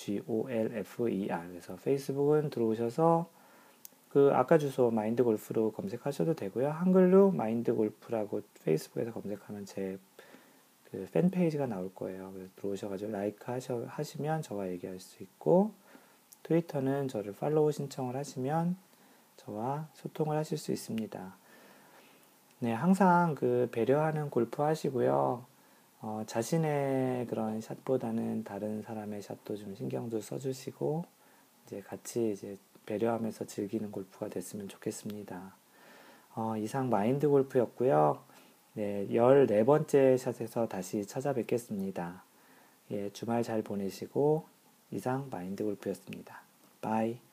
M-i-n-d-g-o-l-f-e-r 0.09 1.47
그래서 1.49 1.75
페이스북은 1.75 2.49
들어오셔서 2.49 3.29
그 4.09 4.31
아까 4.33 4.57
주소 4.57 4.91
마인드 4.91 5.23
골프로 5.23 5.71
검색하셔도 5.71 6.33
되고요. 6.33 6.69
한글로 6.69 7.31
마인드 7.31 7.73
골프라고 7.73 8.41
페이스북에서 8.63 9.11
검색하면 9.13 9.65
제 9.65 9.97
그 10.91 11.07
팬페이지가 11.13 11.67
나올 11.67 11.93
거예요. 11.95 12.31
그래서 12.33 12.51
들어오셔가지고 12.57 13.11
라이크 13.11 13.49
하셔, 13.49 13.85
하시면 13.87 14.41
저와 14.41 14.67
얘기할 14.69 14.99
수 14.99 15.23
있고, 15.23 15.71
트위터는 16.43 17.07
저를 17.07 17.33
팔로우 17.33 17.71
신청을 17.71 18.15
하시면 18.15 18.75
저와 19.37 19.87
소통을 19.93 20.35
하실 20.35 20.57
수 20.57 20.73
있습니다. 20.73 21.35
네, 22.59 22.73
항상 22.73 23.35
그 23.35 23.69
배려하는 23.71 24.29
골프 24.29 24.61
하시고요. 24.61 25.45
어, 26.01 26.23
자신의 26.25 27.27
그런 27.27 27.61
샷보다는 27.61 28.43
다른 28.43 28.81
사람의 28.81 29.21
샷도 29.21 29.55
좀 29.55 29.75
신경도 29.75 30.21
써주시고, 30.21 31.05
이제 31.65 31.81
같이 31.81 32.31
이제 32.31 32.57
배려하면서 32.85 33.45
즐기는 33.45 33.91
골프가 33.91 34.27
됐으면 34.27 34.67
좋겠습니다. 34.67 35.55
어, 36.35 36.57
이상 36.57 36.89
마인드 36.89 37.29
골프였고요. 37.29 38.23
네, 38.73 39.07
14번째 39.09 40.17
샷에서 40.17 40.67
다시 40.67 41.05
찾아뵙겠습니다. 41.05 42.23
예, 42.91 43.09
주말 43.11 43.43
잘 43.43 43.61
보내시고 43.61 44.45
이상 44.91 45.27
마인드 45.29 45.63
골프였습니다. 45.63 46.41
bye. 46.81 47.30